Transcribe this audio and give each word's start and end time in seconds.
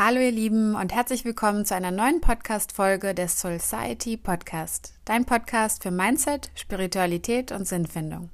Hallo 0.00 0.20
ihr 0.20 0.30
Lieben 0.30 0.76
und 0.76 0.94
herzlich 0.94 1.24
willkommen 1.24 1.64
zu 1.64 1.74
einer 1.74 1.90
neuen 1.90 2.20
Podcast-Folge 2.20 3.14
des 3.14 3.40
Society 3.40 4.16
Podcast. 4.16 4.94
Dein 5.04 5.24
Podcast 5.24 5.82
für 5.82 5.90
Mindset, 5.90 6.52
Spiritualität 6.54 7.50
und 7.50 7.66
Sinnfindung. 7.66 8.30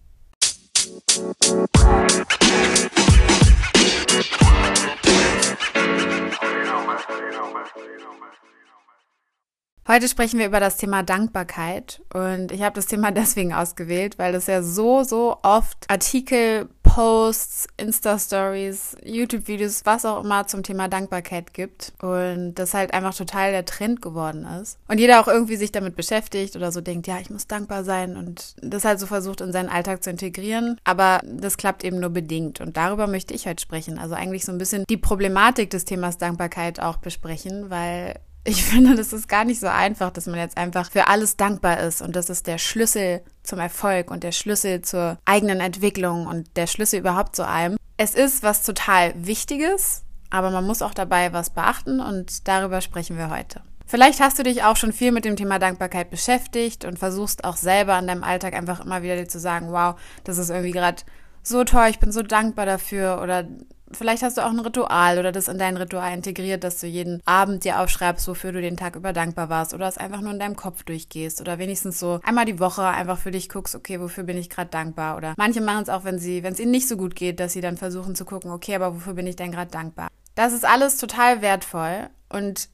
Heute 9.87 10.09
sprechen 10.09 10.39
wir 10.39 10.47
über 10.47 10.61
das 10.61 10.79
Thema 10.79 11.03
Dankbarkeit 11.03 12.01
und 12.15 12.53
ich 12.53 12.63
habe 12.63 12.75
das 12.75 12.87
Thema 12.87 13.11
deswegen 13.13 13.53
ausgewählt, 13.53 14.19
weil 14.19 14.35
es 14.35 14.47
ja 14.47 14.63
so, 14.63 15.03
so 15.03 15.37
oft 15.43 15.85
Artikel, 15.89 16.71
Posts, 16.83 17.67
Insta-Stories, 17.77 18.97
YouTube-Videos, 19.05 19.83
was 19.85 20.07
auch 20.07 20.25
immer 20.25 20.47
zum 20.47 20.63
Thema 20.63 20.89
Dankbarkeit 20.89 21.53
gibt 21.53 21.93
und 22.01 22.55
das 22.55 22.73
halt 22.73 22.95
einfach 22.95 23.15
total 23.15 23.53
der 23.53 23.67
Trend 23.67 24.01
geworden 24.01 24.47
ist. 24.63 24.79
Und 24.89 25.01
jeder 25.01 25.21
auch 25.21 25.29
irgendwie 25.29 25.57
sich 25.57 25.71
damit 25.71 25.97
beschäftigt 25.97 26.57
oder 26.57 26.73
so 26.73 26.81
denkt, 26.81 27.07
ja, 27.07 27.19
ich 27.21 27.29
muss 27.29 27.47
dankbar 27.47 27.85
sein 27.85 28.17
und 28.17 28.55
das 28.63 28.87
halt 28.87 29.01
so 29.01 29.07
versucht 29.07 29.43
in 29.43 29.53
seinen 29.53 29.69
Alltag 29.69 30.03
zu 30.03 30.09
integrieren, 30.09 30.81
aber 30.85 31.21
das 31.27 31.59
klappt 31.59 31.85
eben 31.85 32.01
nur 32.01 32.11
bedingt 32.11 32.63
und 32.63 32.79
darüber 32.79 33.07
möchte 33.07 33.35
ich 33.35 33.47
heute 33.47 33.61
sprechen, 33.61 33.99
also 33.99 34.15
eigentlich 34.15 34.47
so 34.47 34.53
ein 34.53 34.59
bisschen 34.59 34.85
die 34.89 34.97
Problematik 34.97 35.69
des 35.69 35.85
Themas 35.85 36.17
Dankbarkeit 36.17 36.81
auch 36.81 36.97
besprechen, 36.97 37.69
weil 37.69 38.15
ich 38.45 38.63
finde, 38.63 38.95
das 38.95 39.13
ist 39.13 39.29
gar 39.29 39.45
nicht 39.45 39.59
so 39.59 39.67
einfach, 39.67 40.11
dass 40.11 40.27
man 40.27 40.39
jetzt 40.39 40.59
einfach 40.59 40.91
für 40.91 41.09
alles 41.09 41.37
dankbar 41.37 41.81
ist. 41.81 42.03
Und 42.03 42.15
das 42.15 42.29
ist 42.29 42.47
der 42.47 42.59
Schlüssel 42.59 43.23
zum 43.43 43.59
Erfolg 43.59 44.11
und 44.11 44.23
der 44.23 44.33
Schlüssel 44.33 44.83
zur 44.83 45.19
eigenen 45.25 45.61
Entwicklung 45.61 46.27
und 46.27 46.55
der 46.57 46.67
Schlüssel 46.67 47.01
überhaupt 47.01 47.35
zu 47.35 47.47
allem. 47.47 47.77
Es 47.97 48.15
ist 48.15 48.43
was 48.43 48.63
total 48.63 49.15
Wichtiges, 49.17 50.03
aber 50.29 50.51
man 50.51 50.67
muss 50.67 50.83
auch 50.83 50.95
dabei 50.95 51.33
was 51.33 51.51
beachten 51.51 52.01
und 52.01 52.47
darüber 52.47 52.83
sprechen 52.83 53.17
wir 53.17 53.31
heute. 53.31 53.63
Vielleicht 53.87 54.21
hast 54.21 54.39
du 54.39 54.43
dich 54.43 54.65
auch 54.65 54.77
schon 54.77 54.93
viel 54.93 55.13
mit 55.13 55.25
dem 55.25 55.37
Thema 55.37 55.59
Dankbarkeit 55.59 56.11
beschäftigt 56.11 56.85
und 56.85 56.99
versuchst 56.99 57.45
auch 57.45 57.57
selber 57.57 57.95
an 57.95 58.07
deinem 58.07 58.25
Alltag 58.25 58.55
einfach 58.55 58.85
immer 58.85 59.03
wieder 59.03 59.17
dir 59.17 59.29
zu 59.29 59.39
sagen, 59.39 59.73
wow, 59.73 59.95
das 60.25 60.39
ist 60.39 60.51
irgendwie 60.51 60.73
gerade 60.73 61.03
so 61.45 61.65
toll, 61.65 61.89
ich 61.91 62.01
bin 62.01 62.13
so 62.13 62.23
dankbar 62.23 62.67
dafür 62.67 63.21
oder 63.23 63.47
Vielleicht 63.95 64.23
hast 64.23 64.39
du 64.39 64.45
auch 64.45 64.51
ein 64.51 64.59
Ritual 64.59 65.19
oder 65.19 65.33
das 65.33 65.49
in 65.49 65.59
dein 65.59 65.77
Ritual 65.77 66.13
integriert, 66.15 66.65
dass 66.65 66.81
du 66.81 66.87
jeden 66.87 67.21
Abend 67.25 67.65
dir 67.65 67.81
aufschreibst, 67.81 68.27
wofür 68.27 68.53
du 68.53 68.61
den 68.61 68.77
Tag 68.77 68.97
über 68.97 69.13
dankbar 69.13 69.49
warst 69.49 69.73
oder 69.75 69.87
es 69.87 69.99
einfach 69.99 70.21
nur 70.21 70.33
in 70.33 70.39
deinem 70.39 70.57
Kopf 70.57 70.83
durchgehst 70.83 71.41
oder 71.41 71.59
wenigstens 71.59 72.01
so 72.01 72.21
einmal 72.25 72.45
die 72.45 72.59
Woche 72.59 72.85
einfach 72.85 73.19
für 73.19 73.31
dich 73.31 73.49
guckst, 73.49 73.75
okay, 73.75 74.01
wofür 74.01 74.25
bin 74.25 74.37
ich 74.37 74.51
gerade 74.51 74.71
dankbar 74.71 75.17
oder 75.17 75.35
manche 75.37 75.61
machen 75.61 75.83
es 75.83 75.89
auch, 75.89 76.05
wenn 76.05 76.19
sie, 76.19 76.43
wenn 76.43 76.55
es 76.55 76.61
ihnen 76.61 76.73
nicht 76.73 76.89
so 76.89 76.97
gut 76.97 77.15
geht, 77.15 77.41
dass 77.41 77.53
sie 77.53 77.61
dann 77.61 77.77
versuchen 77.77 78.15
zu 78.15 78.25
gucken, 78.25 78.51
okay, 78.51 78.75
aber 78.75 78.95
wofür 78.95 79.15
bin 79.15 79.27
ich 79.27 79.37
denn 79.37 79.53
gerade 79.53 79.71
dankbar? 79.71 80.09
Das 80.35 80.53
ist 80.53 80.65
alles 80.65 80.97
total 80.97 81.43
wertvoll 81.43 82.09
und 82.29 82.69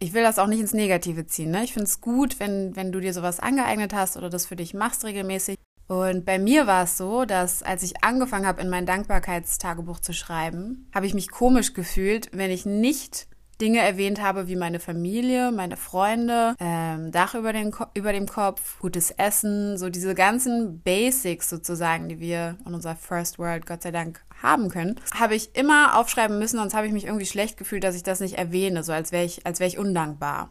ich 0.00 0.12
will 0.12 0.22
das 0.22 0.38
auch 0.38 0.48
nicht 0.48 0.60
ins 0.60 0.74
Negative 0.74 1.26
ziehen. 1.26 1.50
Ne? 1.50 1.64
Ich 1.64 1.72
finde 1.72 1.86
es 1.86 2.00
gut, 2.00 2.40
wenn, 2.40 2.74
wenn 2.74 2.90
du 2.90 3.00
dir 3.00 3.12
sowas 3.12 3.38
angeeignet 3.38 3.94
hast 3.94 4.16
oder 4.16 4.28
das 4.28 4.46
für 4.46 4.56
dich 4.56 4.74
machst 4.74 5.04
regelmäßig. 5.04 5.56
Und 5.86 6.24
bei 6.24 6.38
mir 6.38 6.66
war 6.66 6.84
es 6.84 6.96
so, 6.96 7.24
dass 7.24 7.62
als 7.62 7.82
ich 7.82 8.02
angefangen 8.02 8.46
habe, 8.46 8.62
in 8.62 8.70
mein 8.70 8.86
Dankbarkeitstagebuch 8.86 10.00
zu 10.00 10.12
schreiben, 10.12 10.88
habe 10.94 11.06
ich 11.06 11.14
mich 11.14 11.30
komisch 11.30 11.74
gefühlt, 11.74 12.30
wenn 12.32 12.50
ich 12.50 12.64
nicht 12.64 13.28
Dinge 13.60 13.80
erwähnt 13.80 14.20
habe 14.20 14.48
wie 14.48 14.56
meine 14.56 14.80
Familie, 14.80 15.52
meine 15.52 15.76
Freunde, 15.76 16.54
ähm, 16.58 17.12
Dach 17.12 17.34
über, 17.34 17.52
den 17.52 17.72
über 17.94 18.12
dem 18.12 18.26
Kopf, 18.26 18.80
gutes 18.80 19.10
Essen, 19.12 19.78
so 19.78 19.90
diese 19.90 20.14
ganzen 20.14 20.80
Basics 20.80 21.48
sozusagen, 21.48 22.08
die 22.08 22.18
wir 22.18 22.56
in 22.66 22.74
unserer 22.74 22.96
First 22.96 23.38
World 23.38 23.66
Gott 23.66 23.82
sei 23.82 23.92
Dank 23.92 24.20
haben 24.42 24.70
können, 24.70 24.96
habe 25.14 25.34
ich 25.34 25.54
immer 25.54 25.98
aufschreiben 25.98 26.38
müssen, 26.38 26.58
sonst 26.58 26.74
habe 26.74 26.86
ich 26.86 26.92
mich 26.92 27.04
irgendwie 27.04 27.26
schlecht 27.26 27.56
gefühlt, 27.56 27.84
dass 27.84 27.94
ich 27.94 28.02
das 28.02 28.20
nicht 28.20 28.38
erwähne, 28.38 28.82
so 28.82 28.92
als 28.92 29.12
wäre 29.12 29.24
ich, 29.24 29.46
als 29.46 29.60
wäre 29.60 29.68
ich 29.68 29.78
undankbar. 29.78 30.50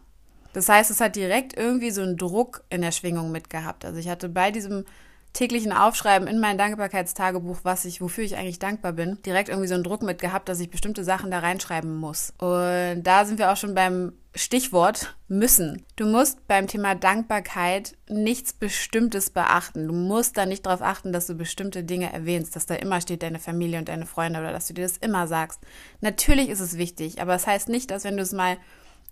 Das 0.54 0.70
heißt, 0.70 0.92
es 0.92 1.02
hat 1.02 1.16
direkt 1.16 1.58
irgendwie 1.58 1.92
so 1.92 2.04
einen 2.04 2.16
Druck 2.16 2.64
in 2.70 2.82
der 2.82 2.92
Schwingung 2.92 3.32
mitgehabt. 3.32 3.86
Also 3.86 4.00
ich 4.00 4.08
hatte 4.08 4.30
bei 4.30 4.52
diesem 4.52 4.86
täglichen 5.34 5.74
Aufschreiben 5.74 6.28
in 6.28 6.40
mein 6.40 6.58
Dankbarkeitstagebuch, 6.58 7.60
was 7.64 7.86
ich, 7.86 8.02
wofür 8.02 8.24
ich 8.24 8.38
eigentlich 8.38 8.60
dankbar 8.60 8.94
bin, 8.94 9.20
direkt 9.26 9.50
irgendwie 9.50 9.68
so 9.68 9.74
einen 9.74 9.84
Druck 9.84 10.04
mit 10.04 10.22
gehabt, 10.22 10.48
dass 10.48 10.60
ich 10.60 10.70
bestimmte 10.70 11.04
Sachen 11.04 11.32
da 11.32 11.40
reinschreiben 11.40 11.96
muss. 11.96 12.34
Und 12.38 13.04
da 13.04 13.26
sind 13.26 13.40
wir 13.40 13.52
auch 13.52 13.58
schon 13.58 13.74
beim 13.74 14.14
Stichwort 14.36 15.16
müssen. 15.28 15.86
Du 15.96 16.06
musst 16.06 16.48
beim 16.48 16.68
Thema 16.68 16.96
Dankbarkeit 16.96 17.96
nichts 18.08 18.54
Bestimmtes 18.54 19.32
beachten. 19.32 19.88
Du 19.88 19.94
musst 19.94 20.38
da 20.38 20.46
nicht 20.46 20.66
darauf 20.66 20.82
achten, 20.82 21.14
dass 21.14 21.28
du 21.28 21.36
bestimmte 21.36 21.84
Dinge 21.84 22.14
erwähnst, 22.14 22.56
dass 22.56 22.66
da 22.66 22.76
immer 22.76 23.02
steht 23.02 23.24
deine 23.24 23.40
Familie 23.40 23.80
und 23.80 23.90
deine 23.90 24.06
Freunde 24.06 24.40
oder 24.40 24.52
dass 24.52 24.68
du 24.68 24.74
dir 24.74 24.84
das 24.84 24.98
immer 24.98 25.28
sagst. 25.28 25.62
Natürlich 26.02 26.50
ist 26.50 26.62
es 26.62 26.78
wichtig, 26.78 27.22
aber 27.22 27.36
es 27.36 27.44
das 27.44 27.48
heißt 27.48 27.70
nicht, 27.70 27.92
dass 27.92 28.04
wenn 28.04 28.18
du 28.18 28.24
es 28.24 28.32
mal 28.32 28.58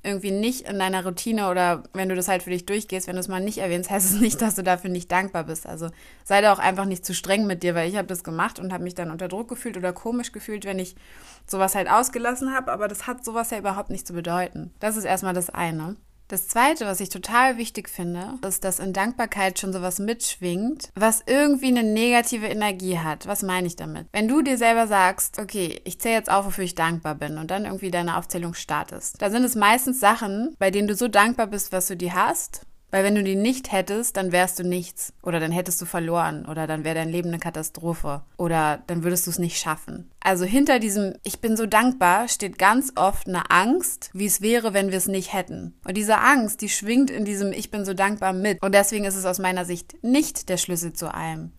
irgendwie 0.03 0.31
nicht 0.31 0.67
in 0.67 0.79
deiner 0.79 1.05
Routine 1.05 1.49
oder 1.49 1.83
wenn 1.93 2.09
du 2.09 2.15
das 2.15 2.27
halt 2.27 2.43
für 2.43 2.49
dich 2.49 2.65
durchgehst, 2.65 3.07
wenn 3.07 3.15
du 3.15 3.19
es 3.19 3.27
mal 3.27 3.39
nicht 3.39 3.59
erwähnst, 3.59 3.89
heißt 3.91 4.13
es 4.13 4.19
nicht, 4.19 4.41
dass 4.41 4.55
du 4.55 4.63
dafür 4.63 4.89
nicht 4.89 5.11
dankbar 5.11 5.43
bist. 5.43 5.67
Also 5.67 5.89
sei 6.23 6.41
da 6.41 6.53
auch 6.53 6.59
einfach 6.59 6.85
nicht 6.85 7.05
zu 7.05 7.13
streng 7.13 7.45
mit 7.45 7.63
dir, 7.63 7.75
weil 7.75 7.89
ich 7.89 7.97
habe 7.97 8.07
das 8.07 8.23
gemacht 8.23 8.59
und 8.59 8.73
habe 8.73 8.83
mich 8.83 8.95
dann 8.95 9.11
unter 9.11 9.27
Druck 9.27 9.47
gefühlt 9.49 9.77
oder 9.77 9.93
komisch 9.93 10.31
gefühlt, 10.31 10.65
wenn 10.65 10.79
ich 10.79 10.95
sowas 11.45 11.75
halt 11.75 11.89
ausgelassen 11.89 12.53
habe, 12.53 12.71
aber 12.71 12.87
das 12.87 13.07
hat 13.07 13.23
sowas 13.23 13.51
ja 13.51 13.59
überhaupt 13.59 13.89
nicht 13.89 14.07
zu 14.07 14.13
bedeuten. 14.13 14.73
Das 14.79 14.97
ist 14.97 15.05
erstmal 15.05 15.33
das 15.33 15.49
eine. 15.49 15.97
Das 16.31 16.47
zweite, 16.47 16.85
was 16.85 17.01
ich 17.01 17.09
total 17.09 17.57
wichtig 17.57 17.89
finde, 17.89 18.35
ist, 18.47 18.63
dass 18.63 18.79
in 18.79 18.93
Dankbarkeit 18.93 19.59
schon 19.59 19.73
sowas 19.73 19.99
mitschwingt, 19.99 20.87
was 20.95 21.23
irgendwie 21.25 21.67
eine 21.67 21.83
negative 21.83 22.47
Energie 22.47 22.99
hat. 22.99 23.27
Was 23.27 23.43
meine 23.43 23.67
ich 23.67 23.75
damit? 23.75 24.07
Wenn 24.13 24.29
du 24.29 24.41
dir 24.41 24.57
selber 24.57 24.87
sagst, 24.87 25.39
okay, 25.39 25.81
ich 25.83 25.99
zähle 25.99 26.15
jetzt 26.15 26.31
auf, 26.31 26.45
wofür 26.45 26.63
ich 26.63 26.73
dankbar 26.73 27.15
bin 27.15 27.37
und 27.37 27.51
dann 27.51 27.65
irgendwie 27.65 27.91
deine 27.91 28.15
Aufzählung 28.15 28.53
startest, 28.53 29.21
dann 29.21 29.33
sind 29.33 29.43
es 29.43 29.55
meistens 29.55 29.99
Sachen, 29.99 30.55
bei 30.57 30.71
denen 30.71 30.87
du 30.87 30.95
so 30.95 31.09
dankbar 31.09 31.47
bist, 31.47 31.73
was 31.73 31.87
du 31.87 31.97
die 31.97 32.13
hast 32.13 32.65
weil 32.91 33.03
wenn 33.03 33.15
du 33.15 33.23
die 33.23 33.35
nicht 33.35 33.71
hättest, 33.71 34.17
dann 34.17 34.31
wärst 34.31 34.59
du 34.59 34.63
nichts. 34.63 35.13
Oder 35.23 35.39
dann 35.39 35.51
hättest 35.51 35.81
du 35.81 35.85
verloren. 35.85 36.45
Oder 36.45 36.67
dann 36.67 36.83
wäre 36.83 36.95
dein 36.95 37.09
Leben 37.09 37.29
eine 37.29 37.39
Katastrophe. 37.39 38.21
Oder 38.37 38.83
dann 38.87 39.03
würdest 39.03 39.25
du 39.25 39.31
es 39.31 39.39
nicht 39.39 39.57
schaffen. 39.57 40.11
Also 40.19 40.45
hinter 40.45 40.79
diesem 40.79 41.15
Ich 41.23 41.39
bin 41.39 41.57
so 41.57 41.65
dankbar 41.65 42.27
steht 42.27 42.59
ganz 42.59 42.91
oft 42.95 43.27
eine 43.27 43.49
Angst, 43.49 44.11
wie 44.13 44.25
es 44.25 44.41
wäre, 44.41 44.73
wenn 44.73 44.91
wir 44.91 44.97
es 44.97 45.07
nicht 45.07 45.33
hätten. 45.33 45.73
Und 45.85 45.97
diese 45.97 46.19
Angst, 46.19 46.61
die 46.61 46.69
schwingt 46.69 47.09
in 47.09 47.25
diesem 47.25 47.53
Ich 47.53 47.71
bin 47.71 47.85
so 47.85 47.93
dankbar 47.93 48.33
mit. 48.33 48.61
Und 48.61 48.75
deswegen 48.75 49.05
ist 49.05 49.15
es 49.15 49.25
aus 49.25 49.39
meiner 49.39 49.65
Sicht 49.65 49.95
nicht 50.03 50.49
der 50.49 50.57
Schlüssel 50.57 50.93
zu 50.93 51.13
allem 51.13 51.53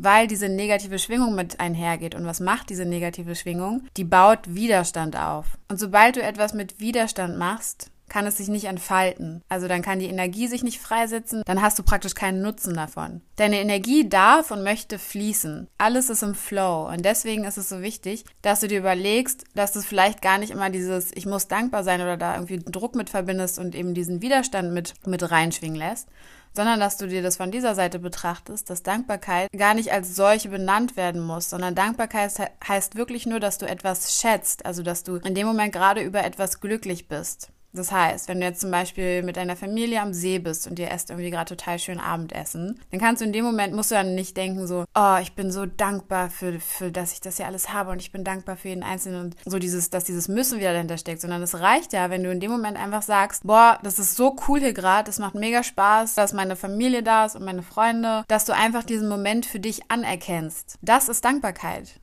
weil 0.00 0.28
diese 0.28 0.48
negative 0.48 0.98
Schwingung 0.98 1.34
mit 1.34 1.60
einhergeht. 1.60 2.14
Und 2.14 2.24
was 2.24 2.40
macht 2.40 2.70
diese 2.70 2.84
negative 2.84 3.34
Schwingung? 3.34 3.82
Die 3.96 4.04
baut 4.04 4.54
Widerstand 4.54 5.16
auf. 5.16 5.58
Und 5.68 5.80
sobald 5.80 6.16
du 6.16 6.22
etwas 6.22 6.54
mit 6.54 6.78
Widerstand 6.80 7.36
machst, 7.36 7.90
kann 8.08 8.26
es 8.26 8.36
sich 8.36 8.48
nicht 8.48 8.64
entfalten. 8.64 9.42
Also 9.48 9.68
dann 9.68 9.82
kann 9.82 9.98
die 9.98 10.06
Energie 10.06 10.46
sich 10.48 10.62
nicht 10.62 10.80
freisetzen, 10.80 11.42
dann 11.46 11.62
hast 11.62 11.78
du 11.78 11.82
praktisch 11.82 12.14
keinen 12.14 12.42
Nutzen 12.42 12.74
davon. 12.74 13.20
Deine 13.36 13.60
Energie 13.60 14.08
darf 14.08 14.50
und 14.50 14.62
möchte 14.62 14.98
fließen. 14.98 15.68
Alles 15.78 16.10
ist 16.10 16.22
im 16.22 16.34
Flow 16.34 16.88
und 16.92 17.04
deswegen 17.04 17.44
ist 17.44 17.58
es 17.58 17.68
so 17.68 17.82
wichtig, 17.82 18.24
dass 18.42 18.60
du 18.60 18.68
dir 18.68 18.78
überlegst, 18.78 19.44
dass 19.54 19.72
du 19.72 19.80
vielleicht 19.80 20.22
gar 20.22 20.38
nicht 20.38 20.50
immer 20.50 20.70
dieses 20.70 21.10
ich 21.14 21.26
muss 21.26 21.48
dankbar 21.48 21.84
sein 21.84 22.00
oder 22.00 22.16
da 22.16 22.34
irgendwie 22.34 22.58
Druck 22.58 22.94
mit 22.94 23.10
verbindest 23.10 23.58
und 23.58 23.74
eben 23.74 23.94
diesen 23.94 24.22
Widerstand 24.22 24.72
mit 24.72 24.94
mit 25.06 25.30
reinschwingen 25.30 25.76
lässt, 25.76 26.08
sondern 26.54 26.80
dass 26.80 26.96
du 26.96 27.06
dir 27.06 27.22
das 27.22 27.36
von 27.36 27.50
dieser 27.50 27.74
Seite 27.74 27.98
betrachtest, 27.98 28.68
dass 28.70 28.82
Dankbarkeit 28.82 29.48
gar 29.56 29.74
nicht 29.74 29.92
als 29.92 30.14
solche 30.14 30.48
benannt 30.48 30.96
werden 30.96 31.20
muss, 31.22 31.50
sondern 31.50 31.74
Dankbarkeit 31.74 32.32
heißt 32.66 32.96
wirklich 32.96 33.26
nur, 33.26 33.40
dass 33.40 33.58
du 33.58 33.66
etwas 33.66 34.20
schätzt, 34.20 34.66
also 34.66 34.82
dass 34.82 35.04
du 35.04 35.16
in 35.16 35.34
dem 35.34 35.46
Moment 35.46 35.72
gerade 35.72 36.00
über 36.02 36.24
etwas 36.24 36.60
glücklich 36.60 37.08
bist. 37.08 37.52
Das 37.72 37.92
heißt, 37.92 38.28
wenn 38.28 38.40
du 38.40 38.46
jetzt 38.46 38.60
zum 38.60 38.70
Beispiel 38.70 39.22
mit 39.22 39.36
deiner 39.36 39.56
Familie 39.56 40.00
am 40.00 40.14
See 40.14 40.38
bist 40.38 40.66
und 40.66 40.78
ihr 40.78 40.90
esst 40.90 41.10
irgendwie 41.10 41.30
gerade 41.30 41.54
total 41.54 41.78
schön 41.78 42.00
Abendessen, 42.00 42.80
dann 42.90 43.00
kannst 43.00 43.20
du 43.20 43.26
in 43.26 43.32
dem 43.32 43.44
Moment, 43.44 43.74
musst 43.74 43.90
du 43.90 43.94
dann 43.94 44.14
nicht 44.14 44.36
denken 44.36 44.66
so, 44.66 44.84
oh, 44.94 45.16
ich 45.20 45.34
bin 45.34 45.52
so 45.52 45.66
dankbar 45.66 46.30
für, 46.30 46.60
für 46.60 46.90
dass 46.90 47.12
ich 47.12 47.20
das 47.20 47.36
hier 47.36 47.46
alles 47.46 47.72
habe 47.72 47.90
und 47.90 48.00
ich 48.00 48.10
bin 48.10 48.24
dankbar 48.24 48.56
für 48.56 48.68
jeden 48.68 48.82
Einzelnen 48.82 49.26
und 49.26 49.36
so 49.44 49.58
dieses, 49.58 49.90
dass 49.90 50.04
dieses 50.04 50.28
Müssen 50.28 50.58
wieder 50.58 50.72
dahinter 50.72 50.98
steckt, 50.98 51.20
sondern 51.20 51.42
es 51.42 51.60
reicht 51.60 51.92
ja, 51.92 52.10
wenn 52.10 52.24
du 52.24 52.30
in 52.30 52.40
dem 52.40 52.50
Moment 52.50 52.78
einfach 52.78 53.02
sagst, 53.02 53.46
boah, 53.46 53.78
das 53.82 53.98
ist 53.98 54.16
so 54.16 54.34
cool 54.48 54.60
hier 54.60 54.72
gerade, 54.72 55.04
das 55.04 55.18
macht 55.18 55.34
mega 55.34 55.62
Spaß, 55.62 56.14
dass 56.14 56.32
meine 56.32 56.56
Familie 56.56 57.02
da 57.02 57.26
ist 57.26 57.36
und 57.36 57.44
meine 57.44 57.62
Freunde, 57.62 58.24
dass 58.28 58.44
du 58.44 58.54
einfach 58.54 58.82
diesen 58.82 59.08
Moment 59.08 59.44
für 59.46 59.60
dich 59.60 59.90
anerkennst. 59.90 60.78
Das 60.80 61.08
ist 61.08 61.24
Dankbarkeit. 61.24 62.00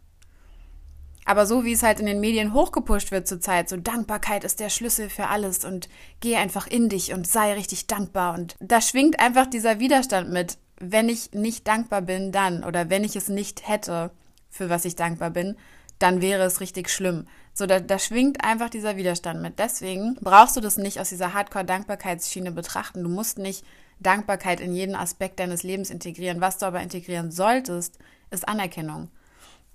Aber 1.25 1.47
so 1.47 1.65
wie 1.65 1.73
es 1.73 1.81
halt 1.81 1.99
in 1.99 2.05
den 2.05 2.19
Medien 2.19 2.53
hochgepusht 2.53 3.11
wird 3.11 3.27
zurzeit, 3.27 3.67
so 3.67 3.77
Dankbarkeit 3.77 4.43
ist 4.43 4.59
der 4.59 4.69
Schlüssel 4.69 5.09
für 5.09 5.27
alles 5.27 5.65
und 5.65 5.89
geh 6.19 6.35
einfach 6.35 6.67
in 6.67 6.87
dich 6.87 7.13
und 7.13 7.27
sei 7.27 7.53
richtig 7.53 7.87
dankbar. 7.87 8.35
Und 8.35 8.55
da 8.59 8.79
schwingt 8.79 9.19
einfach 9.19 9.47
dieser 9.47 9.79
Widerstand 9.79 10.31
mit. 10.31 10.59
Wenn 10.79 11.09
ich 11.09 11.31
nicht 11.31 11.67
dankbar 11.67 12.03
bin, 12.03 12.31
dann 12.31 12.63
oder 12.63 12.89
wenn 12.91 13.03
ich 13.03 13.15
es 13.15 13.27
nicht 13.27 13.67
hätte, 13.67 14.11
für 14.51 14.69
was 14.69 14.85
ich 14.85 14.95
dankbar 14.95 15.31
bin, 15.31 15.57
dann 15.99 16.21
wäre 16.21 16.43
es 16.43 16.59
richtig 16.59 16.89
schlimm. 16.89 17.27
So, 17.53 17.65
da, 17.65 17.79
da 17.79 17.97
schwingt 17.97 18.43
einfach 18.43 18.69
dieser 18.69 18.97
Widerstand 18.97 19.41
mit. 19.41 19.59
Deswegen 19.59 20.15
brauchst 20.21 20.55
du 20.57 20.61
das 20.61 20.77
nicht 20.77 20.99
aus 20.99 21.09
dieser 21.09 21.33
Hardcore-Dankbarkeitsschiene 21.33 22.51
betrachten. 22.51 23.01
Du 23.01 23.09
musst 23.09 23.39
nicht 23.39 23.65
Dankbarkeit 23.99 24.59
in 24.59 24.73
jeden 24.73 24.95
Aspekt 24.95 25.39
deines 25.39 25.63
Lebens 25.63 25.89
integrieren. 25.89 26.41
Was 26.41 26.57
du 26.57 26.65
aber 26.65 26.81
integrieren 26.81 27.31
solltest, 27.31 27.97
ist 28.29 28.47
Anerkennung. 28.47 29.09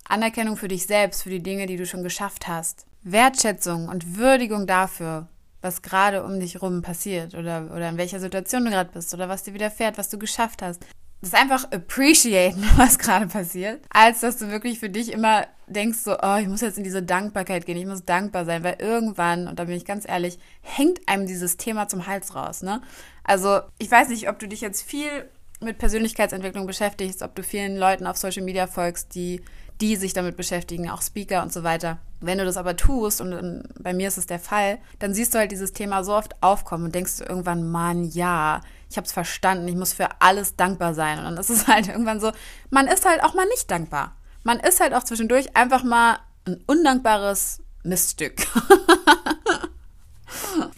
Anerkennung 0.08 0.56
für 0.56 0.68
dich 0.68 0.86
selbst, 0.86 1.22
für 1.22 1.30
die 1.30 1.42
Dinge, 1.42 1.66
die 1.66 1.76
du 1.76 1.86
schon 1.86 2.02
geschafft 2.02 2.48
hast. 2.48 2.86
Wertschätzung 3.02 3.88
und 3.88 4.16
Würdigung 4.16 4.66
dafür, 4.66 5.28
was 5.62 5.82
gerade 5.82 6.24
um 6.24 6.40
dich 6.40 6.60
rum 6.62 6.82
passiert 6.82 7.34
oder, 7.34 7.70
oder 7.74 7.88
in 7.88 7.98
welcher 7.98 8.20
Situation 8.20 8.64
du 8.64 8.70
gerade 8.70 8.90
bist 8.92 9.12
oder 9.14 9.28
was 9.28 9.42
dir 9.42 9.54
widerfährt, 9.54 9.98
was 9.98 10.08
du 10.08 10.18
geschafft 10.18 10.62
hast. 10.62 10.84
Das 11.22 11.34
einfach 11.34 11.70
appreciaten, 11.70 12.64
was 12.76 12.98
gerade 12.98 13.26
passiert, 13.26 13.84
als 13.90 14.20
dass 14.20 14.38
du 14.38 14.50
wirklich 14.50 14.78
für 14.78 14.88
dich 14.88 15.12
immer 15.12 15.46
denkst 15.66 15.98
so, 15.98 16.16
oh, 16.20 16.36
ich 16.40 16.48
muss 16.48 16.62
jetzt 16.62 16.78
in 16.78 16.84
diese 16.84 17.02
Dankbarkeit 17.02 17.66
gehen, 17.66 17.76
ich 17.76 17.86
muss 17.86 18.04
dankbar 18.04 18.44
sein, 18.44 18.64
weil 18.64 18.76
irgendwann, 18.80 19.46
und 19.46 19.58
da 19.58 19.64
bin 19.64 19.76
ich 19.76 19.84
ganz 19.84 20.08
ehrlich, 20.08 20.38
hängt 20.62 21.08
einem 21.08 21.26
dieses 21.26 21.56
Thema 21.56 21.88
zum 21.88 22.06
Hals 22.06 22.34
raus, 22.34 22.62
ne? 22.62 22.82
Also, 23.22 23.60
ich 23.78 23.90
weiß 23.90 24.08
nicht, 24.08 24.28
ob 24.28 24.38
du 24.38 24.48
dich 24.48 24.60
jetzt 24.60 24.82
viel 24.82 25.28
mit 25.60 25.78
Persönlichkeitsentwicklung 25.78 26.66
beschäftigst, 26.66 27.22
ob 27.22 27.34
du 27.34 27.42
vielen 27.42 27.76
Leuten 27.76 28.06
auf 28.06 28.16
Social 28.16 28.42
Media 28.42 28.66
folgst, 28.66 29.14
die 29.14 29.42
die 29.80 29.96
sich 29.96 30.12
damit 30.12 30.36
beschäftigen, 30.36 30.90
auch 30.90 31.02
Speaker 31.02 31.42
und 31.42 31.52
so 31.52 31.62
weiter. 31.62 31.98
Wenn 32.20 32.38
du 32.38 32.44
das 32.44 32.58
aber 32.58 32.76
tust, 32.76 33.20
und 33.20 33.62
bei 33.78 33.94
mir 33.94 34.08
ist 34.08 34.18
es 34.18 34.26
der 34.26 34.38
Fall, 34.38 34.78
dann 34.98 35.14
siehst 35.14 35.34
du 35.34 35.38
halt 35.38 35.52
dieses 35.52 35.72
Thema 35.72 36.04
so 36.04 36.14
oft 36.14 36.42
aufkommen 36.42 36.84
und 36.84 36.94
denkst 36.94 37.20
irgendwann, 37.20 37.70
Mann, 37.70 38.04
ja, 38.04 38.60
ich 38.90 38.96
habe 38.96 39.06
es 39.06 39.12
verstanden, 39.12 39.68
ich 39.68 39.76
muss 39.76 39.94
für 39.94 40.08
alles 40.20 40.56
dankbar 40.56 40.94
sein. 40.94 41.18
Und 41.18 41.24
dann 41.24 41.36
ist 41.38 41.48
es 41.48 41.66
halt 41.66 41.88
irgendwann 41.88 42.20
so, 42.20 42.32
man 42.68 42.86
ist 42.88 43.06
halt 43.06 43.22
auch 43.24 43.34
mal 43.34 43.46
nicht 43.46 43.70
dankbar. 43.70 44.16
Man 44.42 44.60
ist 44.60 44.80
halt 44.80 44.94
auch 44.94 45.04
zwischendurch 45.04 45.56
einfach 45.56 45.82
mal 45.82 46.18
ein 46.46 46.62
undankbares 46.66 47.62
Miststück. 47.82 48.34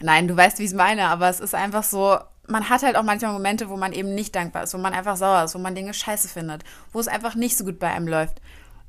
Nein, 0.01 0.29
du 0.29 0.37
weißt, 0.37 0.59
wie 0.59 0.65
ich 0.65 0.71
es 0.71 0.77
meine, 0.77 1.09
aber 1.09 1.29
es 1.29 1.41
ist 1.41 1.55
einfach 1.55 1.83
so, 1.83 2.19
man 2.47 2.69
hat 2.69 2.83
halt 2.83 2.97
auch 2.97 3.03
manchmal 3.03 3.33
Momente, 3.33 3.69
wo 3.69 3.77
man 3.77 3.93
eben 3.93 4.15
nicht 4.15 4.35
dankbar 4.35 4.65
ist, 4.65 4.75
wo 4.75 4.79
man 4.79 4.95
einfach 4.95 5.17
sauer 5.17 5.45
ist, 5.45 5.55
wo 5.55 5.59
man 5.59 5.75
Dinge 5.75 5.95
scheiße 5.95 6.29
findet, 6.29 6.65
wo 6.93 7.01
es 7.01 7.09
einfach 7.09 7.35
nicht 7.35 7.57
so 7.57 7.65
gut 7.65 7.79
bei 7.79 7.91
einem 7.91 8.09
läuft 8.09 8.41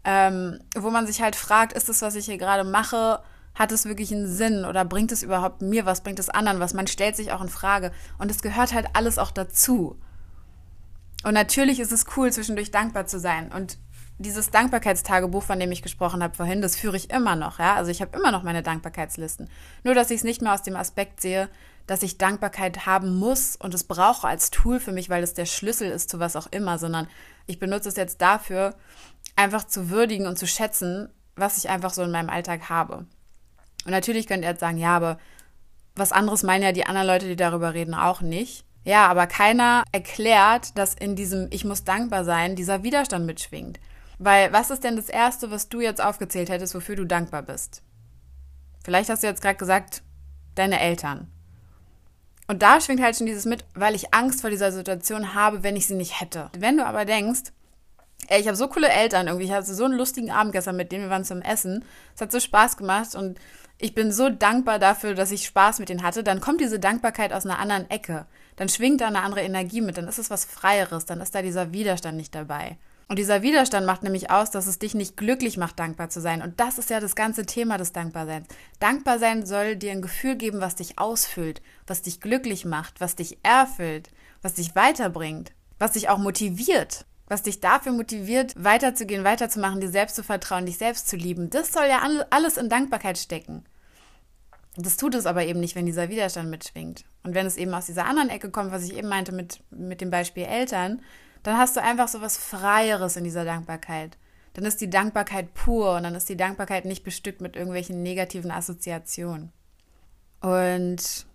ähm, 0.06 0.60
wo 0.76 0.90
man 0.90 1.08
sich 1.08 1.22
halt 1.22 1.36
fragt, 1.36 1.74
ist 1.74 1.90
das, 1.90 2.02
was 2.02 2.16
ich 2.16 2.26
hier 2.26 2.38
gerade 2.38 2.64
mache, 2.64 3.22
hat 3.56 3.72
es 3.72 3.86
wirklich 3.86 4.12
einen 4.12 4.28
Sinn 4.28 4.66
oder 4.66 4.84
bringt 4.84 5.12
es 5.12 5.24
überhaupt 5.24 5.62
mir 5.62 5.86
was, 5.86 6.02
bringt 6.02 6.20
es 6.20 6.30
anderen 6.30 6.60
was? 6.60 6.74
Man 6.74 6.88
stellt 6.88 7.16
sich 7.16 7.32
auch 7.32 7.42
in 7.42 7.50
Frage 7.50 7.92
und 8.18 8.32
es 8.32 8.42
gehört 8.42 8.74
halt 8.74 8.88
alles 8.94 9.18
auch 9.18 9.32
dazu. 9.32 9.98
Und 11.24 11.34
natürlich 11.34 11.80
ist 11.80 11.92
es 11.92 12.06
cool, 12.18 12.32
zwischendurch 12.32 12.72
dankbar 12.72 13.06
zu 13.06 13.20
sein. 13.20 13.52
Und 13.52 13.78
dieses 14.18 14.52
Dankbarkeitstagebuch, 14.52 15.44
von 15.44 15.60
dem 15.60 15.72
ich 15.72 15.82
gesprochen 15.82 16.22
habe 16.22 16.36
vorhin, 16.36 16.62
das 16.62 16.76
führe 16.76 16.98
ich 16.98 17.10
immer 17.10 17.36
noch, 17.36 17.60
ja. 17.60 17.76
Also 17.76 17.92
ich 17.92 18.02
habe 18.02 18.18
immer 18.18 18.32
noch 18.32 18.44
meine 18.44 18.64
Dankbarkeitslisten. 18.64 19.50
Nur, 19.84 19.96
dass 19.96 20.12
ich 20.12 20.18
es 20.18 20.24
nicht 20.24 20.42
mehr 20.42 20.54
aus 20.54 20.64
dem 20.64 20.76
Aspekt 20.76 21.22
sehe, 21.22 21.50
dass 21.88 22.04
ich 22.04 22.18
Dankbarkeit 22.18 22.86
haben 22.86 23.18
muss 23.18 23.56
und 23.56 23.74
es 23.74 23.84
brauche 23.84 24.28
als 24.28 24.52
Tool 24.52 24.80
für 24.80 24.92
mich, 24.92 25.10
weil 25.10 25.24
es 25.24 25.34
der 25.34 25.46
Schlüssel 25.46 25.92
ist 25.92 26.10
zu 26.10 26.20
was 26.20 26.36
auch 26.36 26.48
immer, 26.52 26.78
sondern 26.78 27.08
ich 27.46 27.60
benutze 27.60 27.90
es 27.90 27.98
jetzt 27.98 28.22
dafür, 28.22 28.76
einfach 29.36 29.66
zu 29.66 29.90
würdigen 29.90 30.28
und 30.28 30.38
zu 30.38 30.48
schätzen, 30.48 31.10
was 31.36 31.58
ich 31.58 31.70
einfach 31.70 31.94
so 31.94 32.04
in 32.04 32.12
meinem 32.12 32.30
Alltag 32.30 32.70
habe. 32.70 33.06
Und 33.86 33.92
natürlich 33.92 34.28
könnt 34.28 34.44
ihr 34.44 34.50
jetzt 34.50 34.60
sagen, 34.60 34.78
ja, 34.78 34.96
aber 34.96 35.18
was 35.96 36.12
anderes 36.12 36.44
meinen 36.44 36.64
ja 36.64 36.72
die 36.72 36.86
anderen 36.86 37.08
Leute, 37.08 37.28
die 37.28 37.36
darüber 37.36 37.74
reden, 37.74 37.94
auch 37.94 38.22
nicht. 38.22 38.66
Ja, 38.84 39.08
aber 39.08 39.28
keiner 39.28 39.84
erklärt, 39.92 40.78
dass 40.78 40.94
in 40.94 41.16
diesem 41.16 41.48
Ich 41.52 41.64
muss 41.64 41.84
dankbar 41.84 42.26
sein 42.26 42.56
dieser 42.56 42.84
Widerstand 42.84 43.26
mitschwingt. 43.26 43.80
Weil 44.20 44.52
was 44.52 44.72
ist 44.72 44.84
denn 44.84 44.96
das 44.96 45.10
Erste, 45.10 45.52
was 45.52 45.70
du 45.70 45.82
jetzt 45.82 46.02
aufgezählt 46.02 46.50
hättest, 46.50 46.76
wofür 46.76 46.96
du 46.96 47.06
dankbar 47.06 47.44
bist? 47.44 47.82
Vielleicht 48.84 49.10
hast 49.10 49.24
du 49.24 49.28
jetzt 49.28 49.42
gerade 49.42 49.58
gesagt, 49.58 50.04
deine 50.56 50.80
Eltern. 50.80 51.30
Und 52.48 52.62
da 52.62 52.82
schwingt 52.82 53.02
halt 53.02 53.16
schon 53.16 53.26
dieses 53.26 53.46
mit, 53.46 53.66
weil 53.74 53.96
ich 53.96 54.14
Angst 54.14 54.42
vor 54.42 54.50
dieser 54.50 54.72
Situation 54.72 55.34
habe, 55.34 55.64
wenn 55.64 55.78
ich 55.78 55.88
sie 55.88 55.96
nicht 55.96 56.20
hätte. 56.20 56.50
Wenn 56.58 56.78
du 56.78 56.86
aber 56.86 57.06
denkst, 57.06 57.52
Ey, 58.28 58.42
ich 58.42 58.48
habe 58.48 58.58
so 58.58 58.68
coole 58.68 58.90
Eltern 58.90 59.28
irgendwie. 59.28 59.46
Ich 59.46 59.52
hatte 59.52 59.74
so 59.74 59.86
einen 59.86 59.96
lustigen 59.98 60.32
Abend 60.32 60.54
gestern 60.54 60.76
mit 60.76 60.92
denen. 60.92 61.04
Wir 61.04 61.10
waren 61.10 61.26
zum 61.26 61.42
Essen. 61.42 61.84
Es 62.16 62.22
hat 62.22 62.32
so 62.32 62.40
Spaß 62.40 62.78
gemacht 62.78 63.16
und 63.16 63.40
ich 63.78 63.94
bin 63.94 64.12
so 64.12 64.30
dankbar 64.30 64.80
dafür, 64.80 65.14
dass 65.14 65.32
ich 65.32 65.46
Spaß 65.46 65.80
mit 65.80 65.90
denen 65.90 66.04
hatte. 66.04 66.24
Dann 66.24 66.42
kommt 66.42 66.62
diese 66.62 66.80
Dankbarkeit 66.80 67.34
aus 67.34 67.46
einer 67.46 67.60
anderen 67.60 67.90
Ecke. 67.90 68.26
Dann 68.56 68.70
schwingt 68.70 69.02
da 69.02 69.08
eine 69.08 69.22
andere 69.22 69.42
Energie 69.42 69.82
mit. 69.82 69.98
Dann 69.98 70.08
ist 70.08 70.20
es 70.20 70.30
was 70.30 70.46
Freieres. 70.46 71.06
Dann 71.06 71.22
ist 71.22 71.36
da 71.36 71.42
dieser 71.42 71.74
Widerstand 71.74 72.18
nicht 72.18 72.34
dabei. 72.34 72.78
Und 73.10 73.20
dieser 73.20 73.42
Widerstand 73.42 73.86
macht 73.86 74.04
nämlich 74.04 74.32
aus, 74.32 74.52
dass 74.52 74.68
es 74.68 74.80
dich 74.80 74.96
nicht 74.96 75.18
glücklich 75.18 75.58
macht, 75.58 75.78
dankbar 75.80 76.10
zu 76.10 76.22
sein. 76.22 76.42
Und 76.42 76.60
das 76.60 76.78
ist 76.78 76.90
ja 76.90 77.00
das 77.00 77.16
ganze 77.16 77.46
Thema 77.46 77.78
des 77.78 77.92
Dankbarseins. 77.92 78.48
Dankbarsein 78.80 79.46
soll 79.46 79.76
dir 79.76 79.92
ein 79.92 80.02
Gefühl 80.02 80.36
geben, 80.36 80.62
was 80.62 80.76
dich 80.76 80.98
ausfüllt, 80.98 81.62
was 81.86 82.02
dich 82.02 82.22
glücklich 82.22 82.66
macht, 82.66 83.02
was 83.02 83.16
dich 83.16 83.38
erfüllt, 83.44 84.10
was 84.42 84.54
dich 84.54 84.76
weiterbringt, 84.76 85.52
was 85.78 85.92
dich 85.92 86.10
auch 86.10 86.18
motiviert 86.18 87.06
was 87.34 87.42
dich 87.42 87.60
dafür 87.60 87.92
motiviert, 87.94 88.54
weiterzugehen, 88.64 89.24
weiterzumachen, 89.24 89.82
dir 89.82 89.90
selbst 89.90 90.16
zu 90.16 90.24
vertrauen, 90.24 90.68
dich 90.68 90.78
selbst 90.78 91.08
zu 91.08 91.16
lieben. 91.16 91.50
Das 91.50 91.74
soll 91.74 91.88
ja 91.88 92.04
alles 92.30 92.58
in 92.58 92.70
Dankbarkeit 92.70 93.18
stecken. 93.18 93.66
Das 94.76 94.98
tut 94.98 95.16
es 95.16 95.26
aber 95.26 95.44
eben 95.44 95.60
nicht, 95.60 95.76
wenn 95.76 95.88
dieser 95.88 96.10
Widerstand 96.10 96.52
mitschwingt. 96.52 97.06
Und 97.24 97.34
wenn 97.34 97.48
es 97.48 97.58
eben 97.58 97.74
aus 97.74 97.88
dieser 97.88 98.06
anderen 98.06 98.30
Ecke 98.30 98.52
kommt, 98.52 98.72
was 98.72 98.84
ich 98.84 98.96
eben 98.96 99.08
meinte 99.08 99.32
mit, 99.32 99.64
mit 99.72 100.00
dem 100.00 100.12
Beispiel 100.12 100.44
Eltern, 100.44 101.02
dann 101.42 101.58
hast 101.58 101.76
du 101.76 101.82
einfach 101.82 102.08
so 102.08 102.22
was 102.22 102.38
Freieres 102.38 103.18
in 103.18 103.24
dieser 103.24 103.46
Dankbarkeit. 103.46 104.16
Dann 104.54 104.66
ist 104.66 104.80
die 104.80 104.90
Dankbarkeit 104.90 105.56
pur 105.56 105.96
und 105.96 106.04
dann 106.04 106.14
ist 106.14 106.30
die 106.30 106.38
Dankbarkeit 106.38 106.86
nicht 106.86 107.04
bestückt 107.04 107.42
mit 107.42 107.56
irgendwelchen 107.56 108.04
negativen 108.04 108.52
Assoziationen. 108.52 109.52
Und 110.40 111.26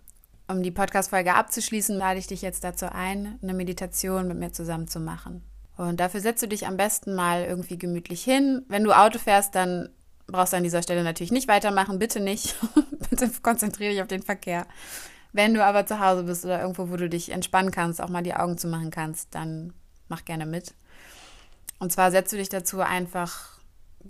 um 0.47 0.63
die 0.63 0.71
Podcast-Folge 0.71 1.35
abzuschließen, 1.35 1.97
lade 1.97 2.19
ich 2.19 2.27
dich 2.27 2.41
jetzt 2.41 2.63
dazu 2.63 2.89
ein, 2.89 3.37
eine 3.43 3.53
Meditation 3.53 4.29
mit 4.29 4.37
mir 4.37 4.53
zusammen 4.53 4.87
zu 4.87 5.01
machen. 5.01 5.43
Und 5.79 6.01
dafür 6.01 6.19
setzt 6.19 6.43
du 6.43 6.47
dich 6.49 6.67
am 6.67 6.75
besten 6.75 7.15
mal 7.15 7.45
irgendwie 7.45 7.77
gemütlich 7.77 8.21
hin. 8.21 8.65
Wenn 8.67 8.83
du 8.83 8.91
Auto 8.91 9.17
fährst, 9.17 9.55
dann 9.55 9.87
brauchst 10.27 10.51
du 10.51 10.57
an 10.57 10.63
dieser 10.63 10.83
Stelle 10.83 11.05
natürlich 11.05 11.31
nicht 11.31 11.47
weitermachen. 11.47 11.99
Bitte 11.99 12.19
nicht. 12.19 12.57
Bitte 13.09 13.31
konzentriere 13.41 13.93
dich 13.93 14.01
auf 14.01 14.09
den 14.09 14.21
Verkehr. 14.21 14.67
Wenn 15.31 15.53
du 15.53 15.63
aber 15.63 15.85
zu 15.85 16.01
Hause 16.01 16.23
bist 16.23 16.43
oder 16.43 16.59
irgendwo, 16.59 16.89
wo 16.89 16.97
du 16.97 17.07
dich 17.07 17.31
entspannen 17.31 17.71
kannst, 17.71 18.01
auch 18.01 18.09
mal 18.09 18.23
die 18.23 18.33
Augen 18.33 18.57
zu 18.57 18.67
machen 18.67 18.91
kannst, 18.91 19.33
dann 19.33 19.71
mach 20.09 20.25
gerne 20.25 20.45
mit. 20.45 20.73
Und 21.79 21.93
zwar 21.93 22.11
setzt 22.11 22.33
du 22.33 22.35
dich 22.35 22.49
dazu 22.49 22.81
einfach 22.81 23.61